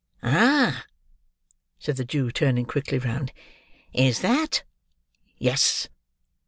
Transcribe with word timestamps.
"Ah!" 0.23 0.85
said 1.77 1.95
the 1.95 2.03
Jew, 2.03 2.31
turning 2.31 2.65
quickly 2.65 2.97
round, 2.97 3.31
"is 3.93 4.21
that—" 4.21 4.63
"Yes!" 5.37 5.89